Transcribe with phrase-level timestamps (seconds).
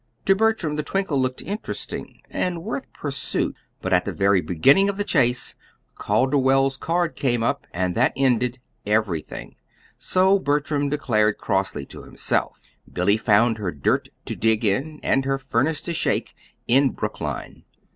[0.25, 4.97] To Bertram the twinkle looked interesting, and worth pursuit; but at the very beginning of
[4.97, 5.53] the chase
[5.93, 9.57] Calderwell's card came up, and that ended everything,
[9.99, 12.59] so Bertram declared crossly to himself.
[12.91, 16.33] Billy found her dirt to dig in, and her furnace to shake,
[16.67, 17.63] in Brookline.